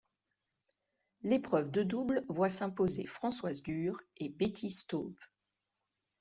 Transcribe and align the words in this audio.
L'épreuve 1.21 1.69
de 1.69 1.83
double 1.83 2.25
voit 2.27 2.49
s'imposer 2.49 3.05
Françoise 3.05 3.61
Dürr 3.61 4.01
et 4.17 4.29
Betty 4.29 4.71
Stöve. 4.71 5.29